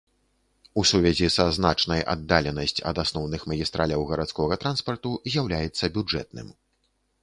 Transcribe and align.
У 0.81 0.83
сувязі 0.91 1.27
са 1.35 1.45
значнай 1.57 2.01
аддаленасць 2.15 2.75
ад 2.93 3.03
асноўных 3.05 3.47
магістраляў 3.55 4.01
гарадскога 4.15 4.61
транспарту 4.67 5.09
з'яўляецца 5.33 5.95
бюджэтным. 5.97 6.47